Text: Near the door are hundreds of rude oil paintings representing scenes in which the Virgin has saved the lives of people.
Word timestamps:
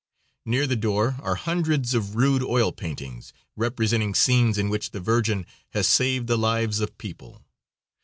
Near 0.45 0.65
the 0.65 0.75
door 0.75 1.17
are 1.21 1.35
hundreds 1.35 1.93
of 1.93 2.15
rude 2.15 2.41
oil 2.41 2.71
paintings 2.71 3.33
representing 3.55 4.15
scenes 4.15 4.57
in 4.57 4.67
which 4.69 4.89
the 4.89 4.99
Virgin 4.99 5.45
has 5.73 5.85
saved 5.87 6.25
the 6.25 6.39
lives 6.39 6.79
of 6.79 6.97
people. 6.97 7.43